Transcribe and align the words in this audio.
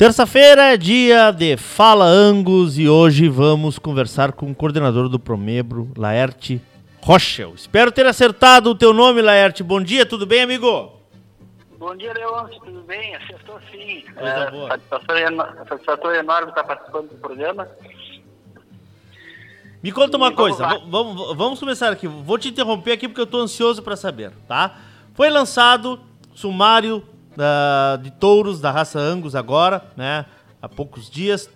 Terça-feira 0.00 0.72
é 0.72 0.78
dia 0.78 1.30
de 1.30 1.58
Fala 1.58 2.06
Angus 2.06 2.78
e 2.78 2.88
hoje 2.88 3.28
vamos 3.28 3.78
conversar 3.78 4.32
com 4.32 4.50
o 4.50 4.54
coordenador 4.54 5.10
do 5.10 5.18
Promebro, 5.18 5.92
Laerte 5.94 6.58
Rochel. 7.02 7.52
Espero 7.54 7.92
ter 7.92 8.06
acertado 8.06 8.70
o 8.70 8.74
teu 8.74 8.94
nome, 8.94 9.20
Laerte. 9.20 9.62
Bom 9.62 9.78
dia, 9.78 10.06
tudo 10.06 10.24
bem, 10.24 10.40
amigo? 10.40 10.90
Bom 11.78 11.94
dia, 11.94 12.14
Leôncio, 12.14 12.58
tudo 12.60 12.80
bem? 12.80 13.14
Acertou 13.14 13.60
sim. 13.70 14.02
Coisa 14.14 14.30
é, 14.30 14.50
boa. 14.50 14.68
Satisfatório 15.68 16.18
enorme 16.20 16.48
estar 16.48 16.64
participando 16.64 17.10
do 17.10 17.16
programa. 17.16 17.68
Me 19.82 19.92
conta 19.92 20.16
uma 20.16 20.30
vamos 20.30 20.40
coisa, 20.40 20.62
lá. 20.62 20.78
v- 20.78 20.84
vamos, 20.88 21.36
vamos 21.36 21.60
começar 21.60 21.92
aqui. 21.92 22.06
Vou 22.06 22.38
te 22.38 22.48
interromper 22.48 22.92
aqui 22.92 23.06
porque 23.06 23.20
eu 23.20 23.24
estou 23.24 23.42
ansioso 23.42 23.82
para 23.82 23.96
saber, 23.96 24.32
tá? 24.48 24.78
Foi 25.12 25.28
lançado 25.28 26.00
sumário 26.34 27.04
de 28.02 28.10
touros 28.12 28.60
da 28.60 28.70
raça 28.70 28.98
Angus 28.98 29.34
agora, 29.34 29.82
né? 29.96 30.26
Há 30.60 30.68
poucos 30.68 31.08
dias. 31.10 31.48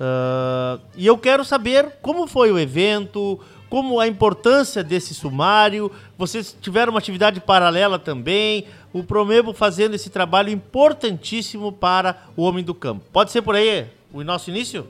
Ah, 0.00 0.78
e 0.96 1.06
eu 1.06 1.16
quero 1.16 1.44
saber 1.44 1.98
como 2.02 2.26
foi 2.26 2.50
o 2.52 2.58
evento, 2.58 3.40
como 3.70 4.00
a 4.00 4.06
importância 4.06 4.82
desse 4.82 5.14
sumário. 5.14 5.90
Vocês 6.18 6.56
tiveram 6.60 6.92
uma 6.92 6.98
atividade 6.98 7.40
paralela 7.40 7.98
também. 7.98 8.66
O 8.92 9.02
Promebo 9.02 9.52
fazendo 9.52 9.94
esse 9.94 10.10
trabalho 10.10 10.50
importantíssimo 10.50 11.72
para 11.72 12.16
o 12.36 12.42
homem 12.42 12.62
do 12.64 12.74
campo. 12.74 13.04
Pode 13.12 13.30
ser 13.30 13.42
por 13.42 13.54
aí 13.56 13.86
o 14.12 14.22
nosso 14.22 14.50
início? 14.50 14.86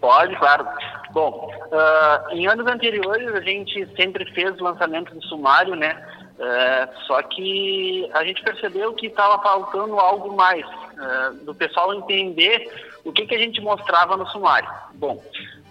Pode, 0.00 0.36
claro. 0.36 0.66
Bom, 1.12 1.48
ah, 1.72 2.26
em 2.32 2.46
anos 2.46 2.66
anteriores 2.66 3.32
a 3.34 3.40
gente 3.40 3.88
sempre 3.96 4.24
fez 4.32 4.60
o 4.60 4.64
lançamento 4.64 5.14
do 5.14 5.22
sumário, 5.24 5.76
né? 5.76 5.96
Eh, 6.38 6.88
só 7.06 7.22
que 7.22 8.10
a 8.12 8.24
gente 8.24 8.42
percebeu 8.42 8.92
que 8.94 9.06
estava 9.06 9.40
faltando 9.40 9.98
algo 10.00 10.34
mais, 10.34 10.66
eh, 10.66 11.30
do 11.42 11.54
pessoal 11.54 11.94
entender 11.94 12.72
o 13.04 13.12
que, 13.12 13.26
que 13.26 13.34
a 13.34 13.38
gente 13.38 13.60
mostrava 13.60 14.16
no 14.16 14.26
sumário. 14.28 14.68
Bom, 14.94 15.22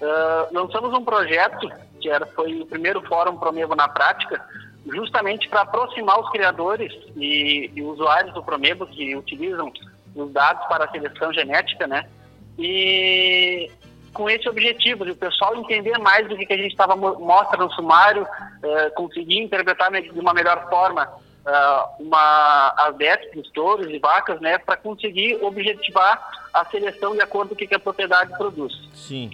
ah, 0.01 0.47
lançamos 0.51 0.93
um 0.93 1.03
projeto, 1.03 1.69
que 1.99 2.09
era, 2.09 2.25
foi 2.27 2.61
o 2.61 2.65
primeiro 2.65 3.01
fórum 3.07 3.37
Promebo 3.37 3.75
na 3.75 3.87
prática, 3.87 4.45
justamente 4.85 5.47
para 5.49 5.61
aproximar 5.61 6.19
os 6.19 6.29
criadores 6.29 6.93
e, 7.15 7.71
e 7.73 7.81
usuários 7.81 8.33
do 8.33 8.43
Promebo 8.43 8.85
que 8.85 9.15
utilizam 9.15 9.71
os 10.15 10.31
dados 10.31 10.65
para 10.67 10.85
a 10.85 10.91
seleção 10.91 11.33
genética, 11.33 11.87
né? 11.87 12.07
E 12.59 13.71
com 14.13 14.29
esse 14.29 14.47
objetivo 14.47 15.05
de 15.05 15.11
o 15.11 15.15
pessoal 15.15 15.55
entender 15.55 15.97
mais 15.97 16.27
do 16.27 16.37
que, 16.37 16.45
que 16.45 16.53
a 16.53 16.57
gente 16.57 16.71
estava 16.71 16.95
mo- 16.95 17.19
mostra 17.19 17.57
no 17.57 17.71
sumário, 17.71 18.27
eh, 18.63 18.89
conseguir 18.91 19.39
interpretar 19.39 19.91
de 19.91 20.19
uma 20.19 20.33
melhor 20.33 20.69
forma 20.69 21.11
ah, 21.45 21.89
uma 21.99 22.73
as 22.77 22.95
dos 23.33 23.51
touros 23.51 23.87
e 23.87 23.99
vacas, 23.99 24.39
né, 24.39 24.57
para 24.57 24.77
conseguir 24.77 25.35
objetivar 25.43 26.31
a 26.53 26.63
seleção 26.65 27.13
de 27.13 27.21
acordo 27.21 27.49
com 27.49 27.55
o 27.55 27.57
que, 27.57 27.75
a 27.75 27.79
propriedade 27.79 28.31
produz 28.37 28.73
Sim. 28.93 29.29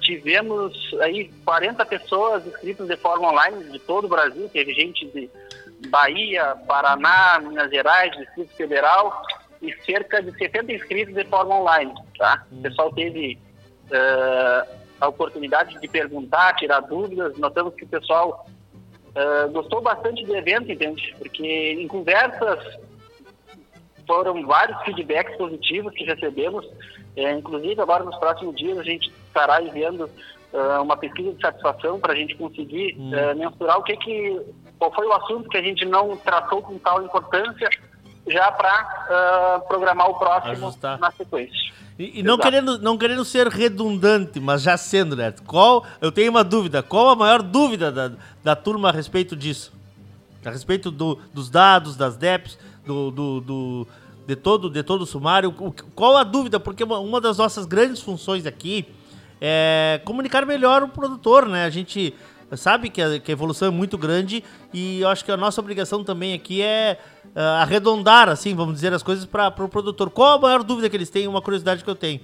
tivemos 0.00 0.94
aí 1.00 1.30
40 1.44 1.86
pessoas 1.86 2.46
inscritas 2.46 2.86
de 2.86 2.96
forma 2.98 3.30
online 3.30 3.64
de 3.64 3.78
todo 3.78 4.04
o 4.04 4.08
Brasil, 4.08 4.48
teve 4.52 4.74
gente 4.74 5.06
de 5.06 5.30
Bahia, 5.88 6.54
Paraná, 6.66 7.40
Minas 7.40 7.70
Gerais, 7.70 8.14
Distrito 8.16 8.54
Federal 8.54 9.22
e 9.62 9.72
cerca 9.84 10.22
de 10.22 10.36
70 10.36 10.72
inscritos 10.72 11.14
de 11.14 11.24
forma 11.24 11.60
online, 11.60 11.94
tá? 12.18 12.44
O 12.52 12.60
pessoal 12.60 12.92
teve 12.92 13.38
eh, 13.90 14.66
a 15.00 15.08
oportunidade 15.08 15.78
de 15.80 15.88
perguntar, 15.88 16.54
tirar 16.56 16.80
dúvidas, 16.80 17.36
notamos 17.38 17.74
que 17.74 17.84
o 17.84 17.88
pessoal 17.88 18.46
eh, 19.14 19.48
gostou 19.48 19.80
bastante 19.80 20.24
do 20.24 20.36
evento, 20.36 20.70
entende? 20.70 21.14
Porque 21.18 21.72
em 21.72 21.88
conversas 21.88 22.58
foram 24.06 24.46
vários 24.46 24.80
feedbacks 24.82 25.36
positivos 25.36 25.92
que 25.94 26.04
recebemos. 26.04 26.66
É, 27.16 27.32
inclusive, 27.32 27.80
agora 27.80 28.04
nos 28.04 28.16
próximos 28.18 28.54
dias, 28.56 28.78
a 28.78 28.82
gente 28.82 29.10
estará 29.26 29.60
enviando 29.62 30.08
ah, 30.54 30.80
uma 30.80 30.96
pesquisa 30.96 31.32
de 31.32 31.40
satisfação 31.40 31.98
para 31.98 32.12
a 32.12 32.16
gente 32.16 32.36
conseguir 32.36 32.94
Hum. 32.98 33.10
ah, 33.14 33.34
mensurar 33.34 33.78
o 33.78 33.82
que 33.82 33.96
que, 33.96 34.40
qual 34.78 34.92
foi 34.94 35.06
o 35.06 35.12
assunto 35.12 35.48
que 35.48 35.56
a 35.56 35.62
gente 35.62 35.84
não 35.84 36.16
tratou 36.16 36.62
com 36.62 36.78
tal 36.78 37.02
importância, 37.02 37.68
já 38.28 38.50
para 38.52 39.60
programar 39.68 40.08
o 40.10 40.14
próximo 40.18 40.52
Ajustar. 40.52 40.98
na 40.98 41.10
sequência. 41.10 41.72
E, 41.98 42.20
e 42.20 42.22
não, 42.22 42.36
querendo, 42.36 42.78
não 42.78 42.98
querendo 42.98 43.24
ser 43.24 43.46
redundante, 43.48 44.38
mas 44.38 44.62
já 44.62 44.76
sendo, 44.76 45.16
né? 45.16 45.32
Qual, 45.46 45.84
eu 46.00 46.12
tenho 46.12 46.30
uma 46.30 46.44
dúvida. 46.44 46.82
Qual 46.82 47.08
a 47.08 47.16
maior 47.16 47.40
dúvida 47.42 47.90
da, 47.90 48.12
da 48.44 48.54
turma 48.56 48.90
a 48.90 48.92
respeito 48.92 49.34
disso? 49.34 49.72
A 50.44 50.50
respeito 50.50 50.90
do- 50.90 51.18
dos 51.32 51.48
dados, 51.48 51.96
das 51.96 52.16
DEPs, 52.16 52.58
do, 52.84 53.10
do, 53.10 53.40
do- 53.40 53.88
de, 54.26 54.36
todo, 54.36 54.68
de 54.68 54.82
todo 54.82 55.02
o 55.02 55.06
sumário. 55.06 55.54
O- 55.58 55.72
qual 55.94 56.16
a 56.18 56.22
dúvida? 56.24 56.60
Porque 56.60 56.84
uma, 56.84 56.98
uma 56.98 57.20
das 57.20 57.38
nossas 57.38 57.64
grandes 57.64 58.02
funções 58.02 58.44
aqui 58.44 58.86
é 59.40 60.00
comunicar 60.04 60.44
melhor 60.44 60.82
o 60.82 60.88
produtor, 60.88 61.48
né? 61.48 61.64
A 61.64 61.70
gente 61.70 62.14
sabe 62.54 62.90
que 62.90 63.02
a, 63.02 63.18
que 63.18 63.30
a 63.30 63.34
evolução 63.34 63.68
é 63.68 63.70
muito 63.70 63.98
grande 63.98 64.44
e 64.72 65.00
eu 65.00 65.08
acho 65.08 65.24
que 65.24 65.32
a 65.32 65.36
nossa 65.36 65.60
obrigação 65.60 66.04
também 66.04 66.34
aqui 66.34 66.62
é 66.62 66.98
ah, 67.34 67.62
arredondar, 67.62 68.28
assim, 68.28 68.54
vamos 68.54 68.74
dizer, 68.74 68.92
as 68.92 69.02
coisas 69.02 69.24
para 69.24 69.48
o 69.48 69.68
produtor. 69.68 70.10
Qual 70.10 70.36
a 70.36 70.40
maior 70.40 70.62
dúvida 70.62 70.88
que 70.88 70.96
eles 70.96 71.10
têm? 71.10 71.26
Uma 71.26 71.42
curiosidade 71.42 71.82
que 71.82 71.90
eu 71.90 71.94
tenho. 71.94 72.20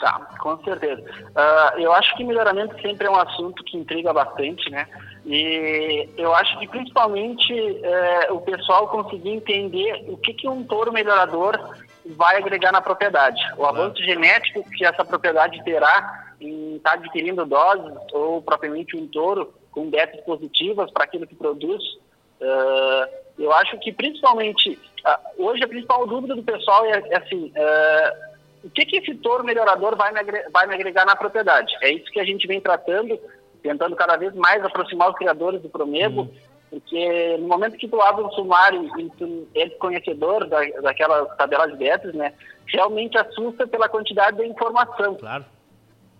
Tá, 0.00 0.20
com 0.40 0.62
certeza. 0.62 1.02
Ah, 1.34 1.74
eu 1.78 1.92
acho 1.92 2.14
que 2.16 2.24
melhoramento 2.24 2.80
sempre 2.82 3.06
é 3.06 3.10
um 3.10 3.16
assunto 3.16 3.62
que 3.64 3.76
intriga 3.76 4.12
bastante, 4.12 4.70
né? 4.70 4.86
E 5.24 6.08
eu 6.16 6.34
acho 6.34 6.56
que 6.58 6.68
principalmente 6.68 7.52
eh, 7.52 8.28
o 8.30 8.40
pessoal 8.42 8.86
conseguir 8.86 9.30
entender 9.30 10.04
o 10.08 10.16
que, 10.16 10.32
que 10.32 10.48
um 10.48 10.62
touro 10.62 10.92
melhorador 10.92 11.74
vai 12.16 12.36
agregar 12.36 12.70
na 12.70 12.80
propriedade. 12.80 13.40
O 13.56 13.66
avanço 13.66 14.00
genético 14.04 14.62
que 14.70 14.84
essa 14.84 15.04
propriedade 15.04 15.64
terá 15.64 16.25
estar 16.86 16.94
adquirindo 16.94 17.44
doses 17.44 17.96
ou 18.12 18.40
propriamente 18.40 18.96
um 18.96 19.06
touro 19.08 19.52
com 19.72 19.90
dietas 19.90 20.20
positivas 20.22 20.90
para 20.92 21.04
aquilo 21.04 21.26
que 21.26 21.34
produz. 21.34 21.82
Ah, 22.40 23.08
eu 23.38 23.52
acho 23.52 23.78
que 23.78 23.92
principalmente, 23.92 24.78
ah, 25.04 25.20
hoje 25.36 25.62
a 25.64 25.68
principal 25.68 26.06
dúvida 26.06 26.34
do 26.34 26.42
pessoal 26.42 26.84
é, 26.86 27.02
é 27.10 27.16
assim, 27.18 27.52
ah, 27.56 28.12
o 28.64 28.70
que, 28.70 28.86
que 28.86 28.96
esse 28.98 29.14
touro 29.16 29.44
melhorador 29.44 29.96
vai 29.96 30.12
me, 30.12 30.20
agre- 30.20 30.46
vai 30.52 30.66
me 30.66 30.74
agregar 30.74 31.04
na 31.04 31.16
propriedade? 31.16 31.76
É 31.82 31.90
isso 31.90 32.10
que 32.10 32.20
a 32.20 32.24
gente 32.24 32.46
vem 32.46 32.60
tratando, 32.60 33.18
tentando 33.62 33.96
cada 33.96 34.16
vez 34.16 34.34
mais 34.34 34.64
aproximar 34.64 35.10
os 35.10 35.16
criadores 35.16 35.60
do 35.60 35.68
Promebo, 35.68 36.30
porque 36.70 37.36
no 37.38 37.46
momento 37.46 37.76
que 37.76 37.88
tu 37.88 38.00
abre 38.00 38.24
um 38.24 38.30
sumário 38.32 38.88
e 38.98 39.10
tu 39.10 39.48
é 39.54 39.68
conhecedor 39.70 40.46
da, 40.46 40.64
daquela 40.82 41.26
tabela 41.36 41.66
de 41.68 41.76
betas, 41.76 42.12
né, 42.14 42.32
realmente 42.66 43.16
assusta 43.16 43.66
pela 43.66 43.88
quantidade 43.88 44.36
de 44.38 44.46
informação. 44.46 45.14
Claro. 45.14 45.44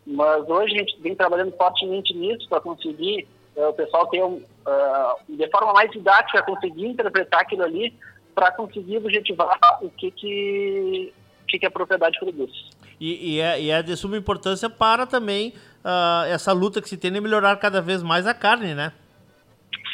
Mas 0.06 0.48
hoje 0.48 0.74
a 0.74 0.78
gente 0.78 1.00
vem 1.00 1.14
trabalhando 1.14 1.52
fortemente 1.56 2.14
nisso 2.14 2.48
para 2.48 2.60
conseguir 2.60 3.26
eh, 3.56 3.66
o 3.66 3.72
pessoal 3.72 4.06
ter, 4.06 4.22
um, 4.22 4.40
ah, 4.64 5.16
de 5.28 5.50
forma 5.50 5.72
mais 5.72 5.90
didática, 5.90 6.42
conseguir 6.42 6.86
interpretar 6.86 7.40
aquilo 7.40 7.62
ali 7.62 7.92
para 8.34 8.52
conseguir 8.52 8.98
objetivar 8.98 9.58
o 9.82 9.90
que, 9.90 10.10
que, 10.10 11.12
que, 11.48 11.58
que 11.58 11.66
a 11.66 11.70
propriedade 11.70 12.18
produz. 12.20 12.52
E, 13.00 13.34
e 13.34 13.40
é, 13.40 13.60
e 13.60 13.70
é 13.70 13.82
de 13.82 13.96
suma 13.96 14.16
importância 14.16 14.70
para 14.70 15.06
também 15.06 15.54
ah, 15.84 16.24
essa 16.28 16.52
luta 16.52 16.80
que 16.80 16.88
se 16.88 16.96
tem 16.96 17.10
de 17.10 17.20
melhorar 17.20 17.56
cada 17.56 17.80
vez 17.80 18.02
mais 18.02 18.26
a 18.26 18.34
carne, 18.34 18.74
né? 18.74 18.92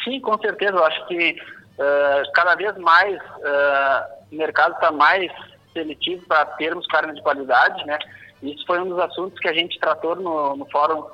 Sim, 0.05 0.21
com 0.21 0.37
certeza. 0.39 0.73
Eu 0.73 0.85
acho 0.85 1.07
que 1.07 1.37
eh, 1.79 2.23
cada 2.35 2.55
vez 2.55 2.77
mais 2.77 3.15
eh, 3.17 4.07
o 4.31 4.37
mercado 4.37 4.75
está 4.75 4.91
mais 4.91 5.31
seletivo 5.73 6.27
para 6.27 6.45
termos 6.45 6.87
carne 6.87 7.15
de 7.15 7.23
qualidade, 7.23 7.85
né? 7.87 7.99
Isso 8.43 8.65
foi 8.67 8.81
um 8.81 8.89
dos 8.89 8.99
assuntos 8.99 9.39
que 9.39 9.49
a 9.49 9.53
gente 9.53 9.79
tratou 9.79 10.17
no, 10.17 10.57
no 10.57 10.67
fórum 10.71 11.05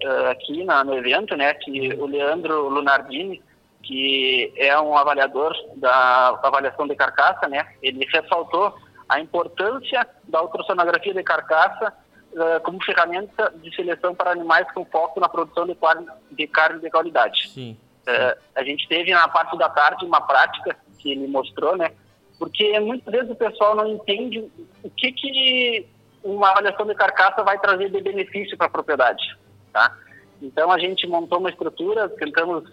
eh, 0.00 0.30
aqui 0.30 0.64
na- 0.64 0.82
no 0.84 0.94
evento, 0.94 1.36
né? 1.36 1.52
Que 1.54 1.92
o 1.94 2.06
Leandro 2.06 2.68
Lunardini, 2.68 3.42
que 3.82 4.52
é 4.56 4.78
um 4.80 4.96
avaliador 4.96 5.52
da 5.76 6.28
avaliação 6.42 6.86
de 6.88 6.94
carcaça, 6.96 7.46
né? 7.48 7.66
Ele 7.82 8.06
ressaltou 8.12 8.74
a 9.08 9.20
importância 9.20 10.06
da 10.24 10.42
ultrassonografia 10.42 11.14
de 11.14 11.22
carcaça 11.22 11.92
eh, 12.36 12.58
como 12.60 12.82
ferramenta 12.84 13.52
de 13.56 13.74
seleção 13.74 14.14
para 14.14 14.30
animais 14.32 14.66
com 14.72 14.84
foco 14.84 15.20
na 15.20 15.28
produção 15.28 15.66
de 15.66 15.74
carne 15.74 16.06
de, 16.30 16.46
carne 16.46 16.80
de 16.80 16.90
qualidade. 16.90 17.48
Sim. 17.50 17.76
É, 18.06 18.38
a 18.56 18.62
gente 18.64 18.88
teve 18.88 19.10
na 19.12 19.28
parte 19.28 19.56
da 19.58 19.68
tarde 19.68 20.06
uma 20.06 20.22
prática 20.22 20.74
que 20.98 21.12
ele 21.12 21.26
mostrou, 21.26 21.76
né? 21.76 21.92
Porque 22.38 22.80
muitas 22.80 23.12
vezes 23.12 23.30
o 23.30 23.34
pessoal 23.34 23.74
não 23.74 23.86
entende 23.86 24.50
o 24.82 24.88
que, 24.96 25.12
que 25.12 25.86
uma 26.34 26.50
avaliação 26.50 26.86
de 26.86 26.94
carcaça 26.94 27.42
vai 27.42 27.58
trazer 27.58 27.90
de 27.90 28.00
benefício 28.00 28.56
para 28.56 28.66
a 28.66 28.70
propriedade, 28.70 29.36
tá? 29.72 29.96
Então 30.40 30.70
a 30.70 30.78
gente 30.78 31.06
montou 31.06 31.38
uma 31.38 31.50
estrutura, 31.50 32.08
tentamos 32.08 32.64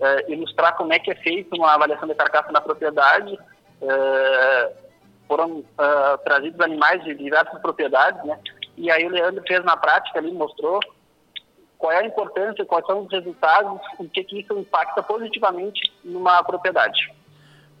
é, 0.00 0.32
ilustrar 0.32 0.76
como 0.76 0.92
é 0.92 0.98
que 0.98 1.10
é 1.10 1.14
feita 1.14 1.56
uma 1.56 1.72
avaliação 1.72 2.08
de 2.08 2.14
carcaça 2.14 2.52
na 2.52 2.60
propriedade. 2.60 3.38
É, 3.80 4.72
foram 5.26 5.64
é, 5.78 6.16
trazidos 6.18 6.60
animais 6.60 7.02
de 7.04 7.14
diversas 7.14 7.60
propriedades, 7.60 8.22
né? 8.24 8.38
E 8.76 8.90
aí 8.90 9.06
o 9.06 9.10
Leandro 9.10 9.42
fez 9.46 9.64
na 9.64 9.76
prática 9.76 10.18
ali, 10.18 10.30
mostrou 10.32 10.80
qual 11.78 11.92
é 11.92 11.98
a 11.98 12.06
importância, 12.06 12.64
quais 12.64 12.86
são 12.86 13.02
os 13.02 13.10
resultados, 13.10 13.80
o 13.98 14.08
que, 14.08 14.24
que 14.24 14.40
isso 14.40 14.52
impacta 14.58 15.02
positivamente 15.02 15.92
numa 16.04 16.42
propriedade. 16.42 17.12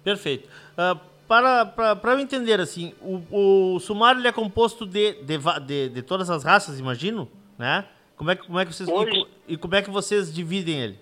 Perfeito. 0.02 0.48
Ah, 0.76 0.96
para, 1.28 1.66
para, 1.66 1.96
para 1.96 2.12
eu 2.12 2.18
entender, 2.18 2.60
assim, 2.60 2.94
o, 3.00 3.74
o 3.74 3.80
sumário 3.80 4.20
ele 4.20 4.28
é 4.28 4.32
composto 4.32 4.86
de, 4.86 5.14
de, 5.22 5.38
de, 5.66 5.88
de, 5.88 6.02
todas 6.02 6.30
as 6.30 6.44
raças, 6.44 6.78
imagino, 6.78 7.28
né? 7.58 7.84
Como 8.16 8.30
é 8.30 8.36
como 8.36 8.58
é 8.58 8.64
que 8.64 8.72
vocês, 8.72 8.88
Hoje... 8.88 9.26
e, 9.46 9.54
e 9.54 9.56
como 9.56 9.74
é 9.74 9.82
que 9.82 9.90
vocês 9.90 10.32
dividem 10.32 10.80
ele? 10.80 10.98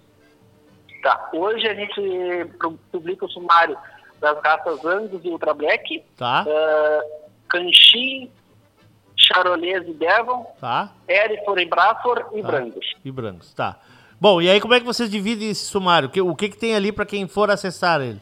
Tá. 1.02 1.30
Hoje 1.32 1.66
a 1.68 1.74
gente 1.74 2.00
publica 2.90 3.26
o 3.26 3.28
sumário 3.28 3.76
das 4.20 4.38
raças 4.42 4.84
Angus 4.84 5.22
e 5.24 5.28
Ultra 5.28 5.52
Black. 5.52 6.02
Tá. 6.16 6.44
Uh, 6.46 7.24
Canchi, 7.46 8.30
Charolês 9.16 9.86
e 9.86 9.92
Devon. 9.92 10.44
Tá. 10.58 10.92
Hereford 11.06 11.62
e 11.62 11.66
Braford 11.66 12.24
e 12.32 12.42
tá. 12.42 12.48
Brancos. 12.48 12.94
E 13.04 13.12
Brancos, 13.12 13.52
tá. 13.52 13.78
Bom, 14.18 14.40
e 14.40 14.48
aí 14.48 14.60
como 14.60 14.74
é 14.74 14.80
que 14.80 14.86
vocês 14.86 15.10
dividem 15.10 15.50
esse 15.50 15.66
sumário? 15.66 16.08
O 16.08 16.10
que, 16.10 16.20
o 16.20 16.34
que, 16.34 16.48
que 16.48 16.56
tem 16.56 16.74
ali 16.74 16.90
para 16.90 17.04
quem 17.04 17.28
for 17.28 17.50
acessar 17.50 18.00
ele? 18.00 18.20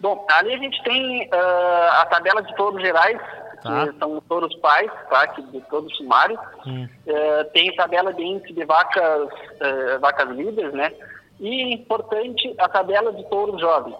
Bom, 0.00 0.26
ali 0.30 0.54
a 0.54 0.58
gente 0.58 0.82
tem 0.82 1.28
uh, 1.28 2.00
a 2.00 2.06
tabela 2.06 2.42
de 2.42 2.54
touros 2.56 2.80
gerais, 2.80 3.20
tá. 3.62 3.86
que 3.86 3.98
são 3.98 4.20
touros 4.22 4.54
pais, 4.56 4.90
tá, 5.10 5.26
que 5.28 5.42
de 5.42 5.60
todo 5.62 5.86
o 5.86 5.94
sumário. 5.94 6.38
Hum. 6.66 6.88
Uh, 7.06 7.44
tem 7.52 7.74
tabela 7.76 8.12
de 8.12 8.22
índice 8.22 8.52
de 8.52 8.64
vacas, 8.64 9.28
uh, 9.28 10.00
vacas 10.00 10.28
líderes, 10.30 10.72
né? 10.72 10.92
E 11.38 11.74
importante, 11.74 12.54
a 12.58 12.68
tabela 12.68 13.12
de 13.12 13.22
touros 13.28 13.60
jovens. 13.60 13.96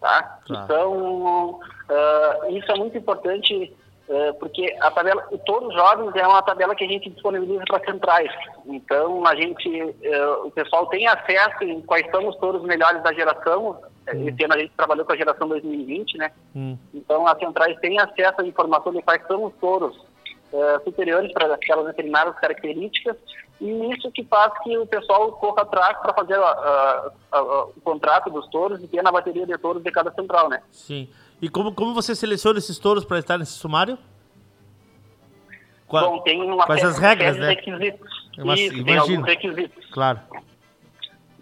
Tá? 0.00 0.22
tá. 0.46 0.64
Então, 0.64 1.60
uh, 1.60 2.50
isso 2.50 2.70
é 2.72 2.74
muito 2.74 2.98
importante 2.98 3.72
uh, 4.08 4.34
porque 4.40 4.76
a 4.80 4.90
tabela, 4.90 5.24
o 5.30 5.38
touros 5.38 5.72
jovens 5.72 6.16
é 6.16 6.26
uma 6.26 6.42
tabela 6.42 6.74
que 6.74 6.84
a 6.84 6.88
gente 6.88 7.10
disponibiliza 7.10 7.62
para 7.68 7.84
centrais. 7.84 8.30
Então, 8.66 9.24
a 9.24 9.36
gente, 9.36 9.94
o 10.44 10.50
pessoal 10.50 10.86
tem 10.86 11.06
acesso 11.06 11.62
em 11.62 11.80
quais 11.82 12.10
são 12.10 12.26
os 12.26 12.36
touros 12.38 12.62
melhores 12.62 13.02
da 13.04 13.12
geração. 13.12 13.80
Hum. 14.12 14.28
Esse 14.28 14.44
ano 14.44 14.54
a 14.54 14.58
gente 14.58 14.72
trabalhou 14.76 15.04
com 15.04 15.12
a 15.12 15.16
geração 15.16 15.48
2020, 15.48 16.18
né? 16.18 16.30
Hum. 16.54 16.76
Então, 16.92 17.26
as 17.26 17.38
centrais 17.38 17.78
têm 17.80 17.98
acesso 17.98 18.40
à 18.40 18.46
informação 18.46 18.92
de 18.92 19.02
quais 19.02 19.26
são 19.26 19.44
os 19.44 19.54
touros 19.54 19.96
superiores 20.84 21.32
para 21.32 21.52
aquelas 21.52 21.86
determinadas 21.86 22.36
características 22.36 23.16
e 23.60 23.92
isso 23.92 24.10
que 24.10 24.24
faz 24.24 24.52
que 24.62 24.76
o 24.76 24.86
pessoal 24.86 25.32
corra 25.32 25.62
atrás 25.62 25.96
para 25.98 26.12
fazer 26.12 26.34
a, 26.34 26.38
a, 26.38 27.12
a, 27.32 27.64
o 27.64 27.80
contrato 27.82 28.30
dos 28.30 28.48
touros 28.48 28.82
e 28.82 28.88
ter 28.88 29.02
na 29.02 29.12
bateria 29.12 29.46
de 29.46 29.56
touros 29.58 29.82
de 29.82 29.90
cada 29.90 30.12
central, 30.12 30.48
né? 30.48 30.62
Sim. 30.70 31.08
E 31.40 31.48
como, 31.48 31.72
como 31.72 31.94
você 31.94 32.14
seleciona 32.14 32.58
esses 32.58 32.78
touros 32.78 33.04
para 33.04 33.18
estar 33.18 33.38
nesse 33.38 33.52
sumário? 33.52 33.98
Qual, 35.86 36.10
Bom, 36.10 36.22
tem 36.22 36.42
uma 36.42 36.66
quais 36.66 36.82
as 36.82 36.98
regras, 36.98 37.36
né? 37.36 37.50
requisitos. 37.50 38.10
Isso, 38.32 38.40
imagino. 38.40 38.84
tem 38.84 38.96
alguns 38.96 39.24
requisitos. 39.24 39.86
Claro. 39.92 40.20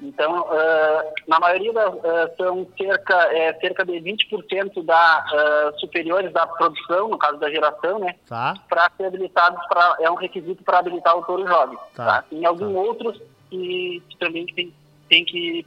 Então, 0.02 0.40
uh, 0.40 1.12
na 1.28 1.38
maioria 1.38 1.72
das, 1.72 1.94
uh, 1.94 2.36
são 2.36 2.66
cerca, 2.76 3.14
é, 3.32 3.54
cerca 3.60 3.84
de 3.84 3.92
20% 3.92 4.84
da, 4.84 5.24
uh, 5.32 5.78
superiores 5.78 6.32
da 6.32 6.44
produção, 6.44 7.08
no 7.08 7.16
caso 7.16 7.38
da 7.38 7.48
geração, 7.48 8.00
né? 8.00 8.16
Tá. 8.26 8.54
Para 8.68 8.90
ser 8.96 9.04
habilitados, 9.04 9.64
pra, 9.68 9.96
é 10.00 10.10
um 10.10 10.16
requisito 10.16 10.64
para 10.64 10.80
habilitar 10.80 11.16
o 11.16 11.22
touro 11.24 11.46
jovem. 11.46 11.78
Tá. 11.94 12.04
tá? 12.04 12.22
Tem 12.22 12.44
alguns 12.44 12.72
tá. 12.72 12.80
outros 12.80 13.22
que, 13.48 14.02
que, 14.08 14.16
também 14.18 14.44
tem, 14.46 14.74
tem 15.08 15.24
que, 15.24 15.64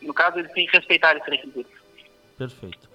no 0.00 0.14
caso, 0.14 0.38
eles 0.38 0.52
têm 0.52 0.66
que 0.66 0.76
respeitar 0.76 1.16
esse 1.16 1.28
requisito. 1.28 1.70
Perfeito. 2.38 2.88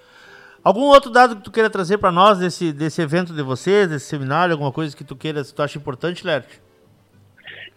Algum 0.64 0.84
outro 0.84 1.12
dado 1.12 1.36
que 1.36 1.44
tu 1.44 1.52
queira 1.52 1.70
trazer 1.70 1.98
para 1.98 2.14
nós 2.14 2.40
desse, 2.40 2.72
desse 2.72 3.02
evento 3.02 3.34
de 3.34 3.44
vocês, 3.44 3.90
desse 3.90 4.06
seminário, 4.06 4.54
alguma 4.54 4.72
coisa 4.72 4.96
que 4.96 5.04
tu 5.04 5.18
queira, 5.18 5.44
que 5.44 5.54
tu 5.54 5.62
acha 5.62 5.78
importante, 5.78 6.26
Lerte? 6.26 6.62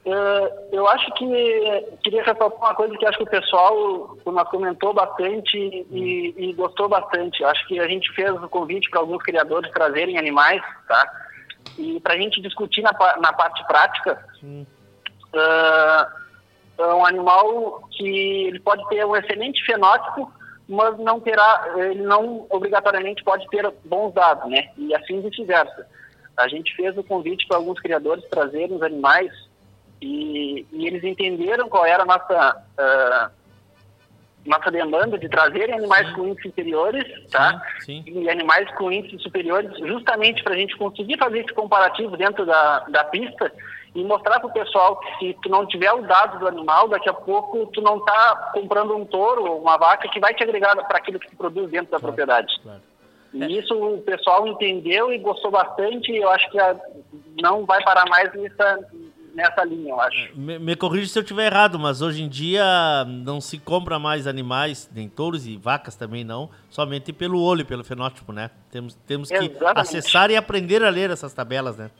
Uh, 0.08 0.48
eu 0.72 0.88
acho 0.88 1.12
que 1.16 1.26
queria 2.02 2.22
ressaltar 2.22 2.58
uma 2.58 2.74
coisa 2.74 2.96
que 2.96 3.04
acho 3.04 3.18
que 3.18 3.24
o 3.24 3.30
pessoal 3.30 4.16
nós 4.24 4.48
comentou 4.48 4.94
bastante 4.94 5.58
e, 5.58 6.34
e, 6.34 6.52
gostou 6.54 6.88
bastante. 6.88 7.44
Acho 7.44 7.66
que 7.66 7.78
a 7.78 7.86
gente 7.86 8.10
fez 8.14 8.30
o 8.30 8.48
convite 8.48 8.88
para 8.88 9.00
alguns 9.00 9.22
criadores 9.22 9.70
trazerem 9.70 10.16
animais, 10.16 10.62
tá? 10.86 11.12
E 11.76 12.00
para 12.00 12.14
a 12.14 12.16
gente 12.16 12.40
discutir 12.40 12.80
na, 12.80 12.92
na 13.18 13.34
parte 13.34 13.62
prática, 13.66 14.24
uh, 14.42 16.06
é 16.78 16.94
um 16.94 17.04
animal 17.04 17.82
que 17.90 18.46
ele 18.46 18.60
pode 18.60 18.88
ter 18.88 19.04
um 19.04 19.14
excelente 19.14 19.62
fenótipo, 19.66 20.32
mas 20.66 20.98
não 20.98 21.20
terá, 21.20 21.74
ele 21.76 22.02
não 22.02 22.46
obrigatoriamente 22.48 23.22
pode 23.22 23.46
ter 23.48 23.70
bons 23.84 24.14
dados, 24.14 24.50
né? 24.50 24.70
E 24.78 24.94
assim 24.94 25.20
vice-versa. 25.20 25.86
A 26.34 26.48
gente 26.48 26.74
fez 26.74 26.96
o 26.96 27.04
convite 27.04 27.46
para 27.46 27.58
alguns 27.58 27.78
criadores 27.78 28.24
trazerem 28.30 28.74
os 28.74 28.82
animais 28.82 29.47
e, 30.00 30.66
e, 30.72 30.86
eles 30.86 31.02
entenderam 31.04 31.68
qual 31.68 31.84
era 31.84 32.02
a 32.02 32.06
nossa, 32.06 32.64
uh, 32.78 33.30
nossa 34.46 34.70
demanda 34.70 35.18
de 35.18 35.28
trazerem 35.28 35.74
animais 35.74 36.08
sim. 36.08 36.14
com 36.14 36.28
índices 36.28 36.46
inferiores, 36.46 37.30
tá? 37.30 37.60
Sim, 37.80 38.02
sim. 38.04 38.22
E 38.22 38.30
animais 38.30 38.70
com 38.76 38.92
índices 38.92 39.22
superiores, 39.22 39.76
justamente 39.78 40.42
para 40.42 40.54
a 40.54 40.56
gente 40.56 40.76
conseguir 40.76 41.18
fazer 41.18 41.40
esse 41.40 41.52
comparativo 41.52 42.16
dentro 42.16 42.46
da, 42.46 42.80
da 42.88 43.04
pista 43.04 43.52
e 43.94 44.04
mostrar 44.04 44.38
para 44.38 44.48
o 44.48 44.52
pessoal 44.52 44.96
que 44.96 45.18
se 45.18 45.38
tu 45.42 45.48
não 45.48 45.66
tiver 45.66 45.92
o 45.92 46.02
dado 46.02 46.38
do 46.38 46.46
animal, 46.46 46.88
daqui 46.88 47.08
a 47.08 47.14
pouco 47.14 47.66
tu 47.66 47.80
não 47.80 47.98
está 47.98 48.50
comprando 48.54 48.94
um 48.94 49.04
touro 49.04 49.44
ou 49.44 49.60
uma 49.60 49.76
vaca 49.76 50.08
que 50.08 50.20
vai 50.20 50.32
te 50.34 50.42
agregar 50.42 50.76
para 50.86 50.98
aquilo 50.98 51.18
que 51.18 51.28
tu 51.30 51.36
produz 51.36 51.70
dentro 51.70 51.90
da 51.90 51.98
claro, 51.98 52.14
propriedade. 52.14 52.54
Claro. 52.62 52.80
E 53.32 53.42
é. 53.42 53.46
isso 53.46 53.74
o 53.74 54.00
pessoal 54.02 54.46
entendeu 54.46 55.12
e 55.12 55.18
gostou 55.18 55.50
bastante. 55.50 56.12
E 56.12 56.18
eu 56.18 56.30
acho 56.30 56.48
que 56.50 56.58
a, 56.58 56.76
não 57.40 57.64
vai 57.64 57.82
parar 57.82 58.06
mais 58.08 58.32
nessa, 58.34 58.78
nessa 59.38 59.64
linha, 59.64 59.90
eu 59.90 60.00
acho. 60.00 60.36
Me, 60.36 60.58
me 60.58 60.74
corrija 60.74 61.06
se 61.06 61.18
eu 61.18 61.22
estiver 61.22 61.46
errado, 61.46 61.78
mas 61.78 62.02
hoje 62.02 62.22
em 62.22 62.28
dia 62.28 62.64
não 63.06 63.40
se 63.40 63.56
compra 63.58 63.98
mais 63.98 64.26
animais, 64.26 64.90
nem 64.92 65.08
touros 65.08 65.46
e 65.46 65.56
vacas 65.56 65.94
também 65.94 66.24
não, 66.24 66.50
somente 66.68 67.12
pelo 67.12 67.40
olho, 67.40 67.64
pelo 67.64 67.84
fenótipo, 67.84 68.32
né? 68.32 68.50
Temos, 68.70 68.94
temos 69.06 69.28
que 69.30 69.52
acessar 69.76 70.30
e 70.30 70.36
aprender 70.36 70.82
a 70.82 70.90
ler 70.90 71.10
essas 71.10 71.32
tabelas, 71.32 71.76
né? 71.76 71.90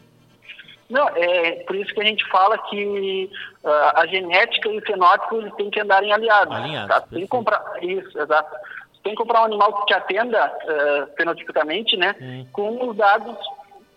Não, 0.90 1.08
é 1.10 1.62
por 1.64 1.76
isso 1.76 1.94
que 1.94 2.00
a 2.00 2.04
gente 2.04 2.26
fala 2.28 2.58
que 2.58 3.30
uh, 3.62 3.68
a 3.94 4.06
genética 4.06 4.68
e 4.68 4.78
o 4.78 4.82
fenótipo 4.82 5.56
têm 5.56 5.70
que 5.70 5.80
andarem 5.80 6.12
aliados. 6.12 6.56
Alinhados. 6.56 6.88
Tá? 6.88 7.00
Tem 7.02 7.20
que 7.20 7.28
comprar, 7.28 7.62
isso, 7.82 8.18
exato. 8.18 8.56
Tem 9.04 9.12
que 9.12 9.18
comprar 9.18 9.42
um 9.42 9.44
animal 9.44 9.72
que 9.74 9.86
te 9.86 9.94
atenda 9.94 10.46
uh, 10.46 11.16
fenotipicamente, 11.16 11.96
né? 11.96 12.16
Hum. 12.20 12.46
Com 12.52 12.88
os 12.88 12.96
dados 12.96 13.36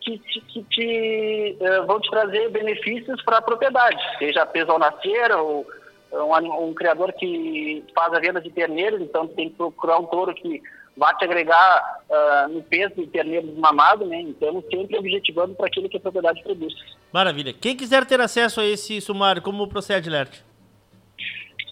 que, 0.01 0.17
que 0.19 0.63
te, 0.63 1.57
uh, 1.59 1.85
vão 1.85 1.99
te 1.99 2.09
trazer 2.09 2.49
benefícios 2.49 3.21
para 3.23 3.37
a 3.37 3.41
propriedade, 3.41 4.01
seja 4.17 4.45
peso 4.45 4.71
ao 4.71 4.79
nascer 4.79 5.31
ou 5.31 5.65
um, 6.11 6.67
um, 6.67 6.73
criador 6.73 7.13
que 7.13 7.83
faz 7.95 8.13
a 8.13 8.19
venda 8.19 8.41
de 8.41 8.49
terneiros, 8.49 9.01
então 9.01 9.27
tem 9.27 9.49
que 9.49 9.55
procurar 9.55 9.97
um 9.97 10.05
touro 10.05 10.33
que 10.33 10.61
vai 10.97 11.15
te 11.15 11.23
agregar 11.23 12.01
uh, 12.09 12.49
no 12.49 12.61
peso 12.63 12.95
de 12.95 13.07
terneiro 13.07 13.47
desmamado, 13.47 14.05
né? 14.05 14.21
Então, 14.21 14.61
sempre 14.69 14.97
objetivando 14.97 15.55
para 15.55 15.67
aquilo 15.67 15.87
que 15.87 15.97
a 15.97 16.01
propriedade 16.01 16.43
produz. 16.43 16.73
Maravilha. 17.13 17.53
Quem 17.53 17.77
quiser 17.77 18.05
ter 18.05 18.19
acesso 18.19 18.59
a 18.59 18.65
esse 18.65 18.99
sumário, 18.99 19.41
como 19.41 19.67
procede, 19.67 20.09
Lerte? 20.09 20.43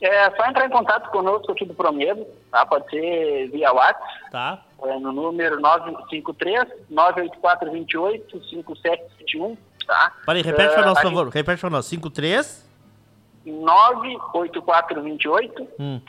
É 0.01 0.32
só 0.32 0.46
entrar 0.46 0.65
em 0.65 0.70
contato 0.70 1.10
conosco 1.10 1.51
aqui 1.51 1.65
do 1.65 1.74
Promedo, 1.74 2.25
tá? 2.50 2.65
Pode 2.65 2.89
ser 2.89 3.50
via 3.50 3.74
WhatsApp. 3.74 4.32
Tá. 4.32 4.63
É, 4.84 4.98
no 4.98 5.12
número 5.12 5.60
953 5.60 6.70
98428 6.89 8.50
5771, 8.50 9.58
tá? 9.86 10.13
Peraí, 10.25 10.41
repete 10.41 10.74
para 10.74 10.86
nós, 10.86 11.01
por 11.01 11.03
favor. 11.03 11.27
Repete 11.27 11.60
para 11.60 11.70
nós. 11.70 11.86
53 11.86 12.70
98428 13.46 15.68
hum. 15.77 16.00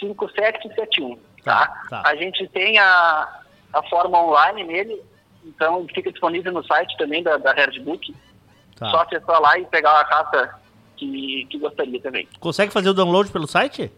5771. 0.00 1.18
Tá, 1.42 1.66
tá? 1.66 1.82
tá. 1.90 2.02
A 2.08 2.16
gente 2.16 2.48
tem 2.48 2.78
a, 2.78 3.40
a 3.72 3.82
forma 3.82 4.18
online 4.18 4.64
nele, 4.64 5.02
então 5.44 5.86
fica 5.94 6.10
disponível 6.10 6.50
no 6.52 6.64
site 6.64 6.96
também 6.96 7.22
da, 7.22 7.36
da 7.36 7.54
Herdbook. 7.54 8.16
Tá. 8.76 8.90
Só 8.90 9.02
acessar 9.02 9.38
lá 9.40 9.58
e 9.58 9.66
pegar 9.66 10.00
a 10.00 10.04
caça 10.06 10.58
que, 10.96 11.46
que 11.50 11.58
gostaria 11.58 12.00
também. 12.00 12.28
Consegue 12.40 12.72
fazer 12.72 12.88
o 12.88 12.94
download 12.94 13.30
pelo 13.30 13.46
site? 13.46 13.90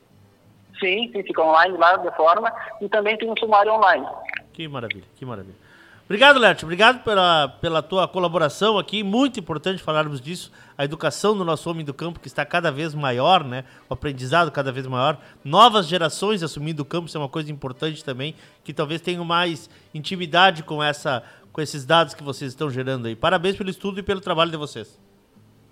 Sim, 0.79 1.11
sim, 1.13 1.23
fica 1.23 1.43
online 1.43 1.77
lá 1.77 1.97
da 1.97 2.13
forma 2.13 2.53
e 2.81 2.89
também 2.89 3.17
tem 3.17 3.31
um 3.31 3.37
sumário 3.37 3.73
online. 3.73 4.07
Que 4.53 4.69
maravilha, 4.69 5.05
que 5.17 5.25
maravilha. 5.25 5.67
Obrigado, 6.07 6.39
Lerte. 6.39 6.65
Obrigado 6.65 7.03
pela, 7.03 7.49
pela 7.61 7.83
tua 7.83 8.07
colaboração 8.07 8.79
aqui. 8.79 9.03
Muito 9.03 9.41
importante 9.41 9.83
falarmos 9.83 10.21
disso. 10.21 10.53
A 10.79 10.85
educação 10.85 11.37
do 11.37 11.45
nosso 11.45 11.69
homem 11.69 11.85
do 11.85 11.93
campo 11.93 12.21
que 12.21 12.29
está 12.29 12.47
cada 12.47 12.71
vez 12.71 12.95
maior, 12.95 13.43
né? 13.43 13.65
O 13.91 13.95
aprendizado 13.95 14.53
cada 14.53 14.71
vez 14.71 14.87
maior. 14.87 15.19
Novas 15.45 15.89
gerações 15.89 16.45
assumindo 16.45 16.83
o 16.83 16.85
campo, 16.85 17.09
isso 17.09 17.19
é 17.19 17.21
uma 17.21 17.29
coisa 17.29 17.51
importante 17.51 18.05
também, 18.05 18.37
que 18.63 18.73
talvez 18.73 19.01
tenham 19.01 19.25
mais 19.25 19.69
intimidade 19.93 20.63
com, 20.63 20.81
essa, 20.81 21.25
com 21.53 21.61
esses 21.61 21.85
dados 21.85 22.15
que 22.15 22.23
vocês 22.23 22.53
estão 22.53 22.71
gerando 22.71 23.09
aí. 23.09 23.17
Parabéns 23.17 23.57
pelo 23.57 23.71
estudo 23.71 23.99
e 23.99 24.03
pelo 24.03 24.21
trabalho 24.21 24.53
de 24.53 24.57
vocês. 24.57 24.97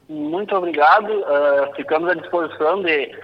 Muito 0.09 0.55
obrigado. 0.55 1.11
Uh, 1.11 1.75
ficamos 1.77 2.09
à 2.09 2.15
disposição 2.15 2.83
de, 2.83 3.17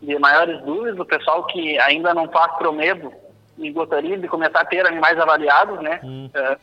de 0.00 0.18
maiores 0.18 0.60
dúvidas. 0.62 0.98
O 0.98 1.04
pessoal 1.04 1.44
que 1.46 1.78
ainda 1.78 2.14
não 2.14 2.28
faz 2.28 2.52
promedo 2.56 3.12
e 3.58 3.70
gostaria 3.70 4.18
de 4.18 4.26
começar 4.28 4.60
a 4.60 4.64
ter 4.64 4.86
animais 4.86 5.18
avaliados, 5.18 5.80
né? 5.80 6.00
Hum. 6.02 6.28
É, 6.32 6.58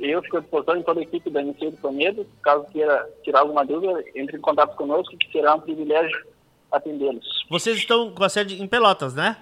eu 0.00 0.22
fico 0.22 0.38
à 0.38 0.40
disposição 0.40 0.76
em 0.76 0.82
toda 0.82 1.00
a 1.00 1.02
equipe 1.02 1.30
da 1.30 1.40
Inicia 1.40 1.70
do 1.70 1.76
Promedo, 1.76 2.26
caso 2.42 2.66
queira 2.72 3.08
tirar 3.22 3.40
alguma 3.40 3.64
dúvida, 3.64 4.04
entre 4.14 4.36
em 4.36 4.40
contato 4.40 4.76
conosco, 4.76 5.16
que 5.16 5.30
será 5.30 5.54
um 5.54 5.60
privilégio 5.60 6.26
atendê-los. 6.70 7.46
Vocês 7.48 7.76
estão 7.76 8.10
com 8.10 8.24
a 8.24 8.28
sede 8.28 8.60
em 8.60 8.66
Pelotas, 8.66 9.14
né? 9.14 9.36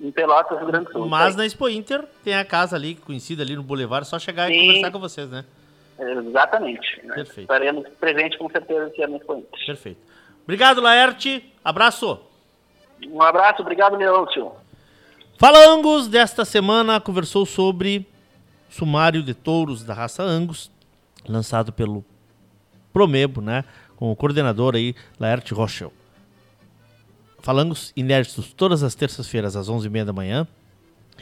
Em 0.00 0.10
Pelotas, 0.10 0.58
Rio 0.58 0.66
Grande 0.66 0.86
do 0.86 0.92
Sul. 0.92 1.08
Mas 1.08 1.34
na 1.34 1.44
Expo 1.46 1.68
Inter 1.68 2.04
tem 2.22 2.34
a 2.34 2.44
casa 2.44 2.76
ali, 2.76 2.94
conhecida 2.94 3.42
ali 3.42 3.56
no 3.56 3.62
Boulevard, 3.62 4.06
só 4.06 4.18
chegar 4.18 4.48
Sim. 4.48 4.54
e 4.54 4.66
conversar 4.66 4.90
com 4.92 4.98
vocês, 5.00 5.28
né? 5.30 5.44
Exatamente. 5.98 7.00
Perfeito. 7.00 7.40
Estaremos 7.40 7.88
presentes 8.00 8.38
com 8.38 8.48
certeza 8.50 8.88
esse 8.88 9.02
ano 9.02 9.16
Expo 9.16 9.34
Inter. 9.34 9.66
Perfeito. 9.66 10.00
Obrigado, 10.42 10.80
Laerte. 10.80 11.52
Abraço. 11.64 12.20
Um 13.06 13.22
abraço, 13.22 13.62
obrigado, 13.62 13.96
Leôncio. 13.96 14.52
Fala 15.38 15.66
Angus, 15.68 16.08
desta 16.08 16.44
semana 16.44 17.00
conversou 17.00 17.44
sobre 17.44 18.06
sumário 18.68 19.22
de 19.22 19.34
touros 19.34 19.84
da 19.84 19.94
raça 19.94 20.22
Angus, 20.22 20.70
lançado 21.28 21.72
pelo 21.72 22.04
Promebo, 22.92 23.40
né? 23.40 23.64
Com 23.96 24.10
o 24.10 24.16
coordenador 24.16 24.74
aí, 24.74 24.94
Laerte 25.18 25.54
Rochel. 25.54 25.92
Falangos 27.40 27.92
inéditos 27.94 28.52
todas 28.52 28.82
as 28.82 28.94
terças-feiras 28.94 29.54
às 29.54 29.68
11h30 29.68 30.04
da 30.04 30.12
manhã. 30.12 30.46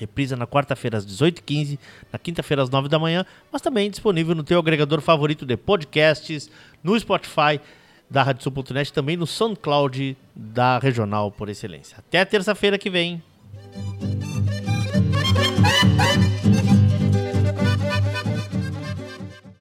Reprisa 0.02 0.34
na 0.34 0.48
quarta-feira 0.48 0.98
às 0.98 1.06
18h15, 1.06 1.78
na 2.12 2.18
quinta-feira 2.18 2.60
às 2.60 2.68
9 2.68 2.88
da 2.88 2.98
manhã, 2.98 3.24
mas 3.52 3.62
também 3.62 3.88
disponível 3.88 4.34
no 4.34 4.42
teu 4.42 4.58
agregador 4.58 5.00
favorito 5.00 5.46
de 5.46 5.56
podcasts, 5.56 6.50
no 6.82 6.98
Spotify 6.98 7.60
da 8.10 8.24
RadioSul.net, 8.24 8.92
também 8.92 9.16
no 9.16 9.28
SoundCloud 9.28 10.16
da 10.34 10.80
Regional 10.80 11.30
por 11.30 11.48
Excelência. 11.48 11.98
Até 11.98 12.24
terça-feira 12.24 12.76
que 12.76 12.90
vem. 12.90 13.22